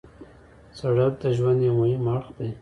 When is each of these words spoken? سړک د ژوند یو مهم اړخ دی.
سړک 0.77 1.13
د 1.21 1.23
ژوند 1.37 1.59
یو 1.67 1.73
مهم 1.81 2.03
اړخ 2.13 2.27
دی. 2.37 2.49